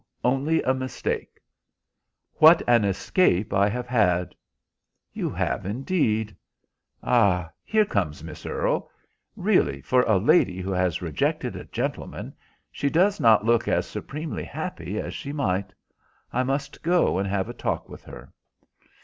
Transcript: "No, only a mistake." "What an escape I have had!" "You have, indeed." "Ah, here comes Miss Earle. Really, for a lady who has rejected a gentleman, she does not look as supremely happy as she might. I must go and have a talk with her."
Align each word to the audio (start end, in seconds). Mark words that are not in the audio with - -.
"No, 0.23 0.31
only 0.31 0.63
a 0.63 0.73
mistake." 0.73 1.39
"What 2.37 2.63
an 2.67 2.83
escape 2.85 3.53
I 3.53 3.69
have 3.69 3.85
had!" 3.85 4.33
"You 5.13 5.29
have, 5.29 5.63
indeed." 5.63 6.35
"Ah, 7.03 7.51
here 7.63 7.85
comes 7.85 8.23
Miss 8.23 8.47
Earle. 8.47 8.89
Really, 9.35 9.79
for 9.79 10.01
a 10.01 10.17
lady 10.17 10.59
who 10.59 10.71
has 10.71 11.03
rejected 11.03 11.55
a 11.55 11.65
gentleman, 11.65 12.33
she 12.71 12.89
does 12.89 13.19
not 13.19 13.45
look 13.45 13.67
as 13.67 13.85
supremely 13.85 14.43
happy 14.43 14.97
as 14.99 15.13
she 15.13 15.31
might. 15.31 15.71
I 16.33 16.41
must 16.41 16.81
go 16.81 17.19
and 17.19 17.27
have 17.27 17.47
a 17.47 17.53
talk 17.53 17.87
with 17.87 18.03
her." 18.05 18.33